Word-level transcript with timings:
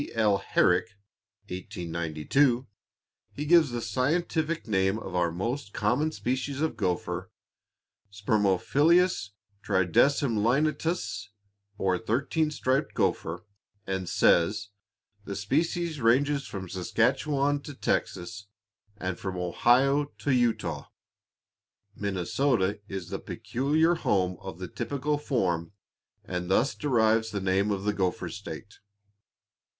L. 0.15 0.37
Herrick, 0.39 0.97
1892, 1.49 2.65
he 3.33 3.45
gives 3.45 3.69
the 3.69 3.83
scientific 3.83 4.67
name 4.67 4.97
of 4.97 5.13
our 5.13 5.31
most 5.31 5.73
common 5.73 6.11
species 6.11 6.59
of 6.59 6.75
gopher, 6.75 7.29
"Spermophilus 8.09 9.29
Tridecemlineatus," 9.63 11.27
or 11.77 11.99
thirteen 11.99 12.49
striped 12.49 12.95
gopher, 12.95 13.45
and 13.85 14.09
says: 14.09 14.69
"The 15.25 15.35
species 15.35 16.01
ranges 16.01 16.47
from 16.47 16.63
the 16.63 16.69
Saskatchawan 16.83 17.61
to 17.65 17.75
Texas, 17.75 18.47
and 18.97 19.19
from 19.19 19.37
Ohio 19.37 20.05
to 20.17 20.31
Utah. 20.33 20.89
Minnesota 21.95 22.79
is 22.87 23.09
the 23.11 23.19
peculiar 23.19 23.93
home 23.93 24.37
of 24.39 24.57
the 24.57 24.67
typical 24.67 25.19
form, 25.19 25.73
and 26.25 26.49
thus 26.49 26.73
deserves 26.73 27.29
the 27.29 27.39
name 27.39 27.69
of 27.69 27.83
the 27.83 27.93
'Gopher 27.93 28.29
State.'" 28.29 28.79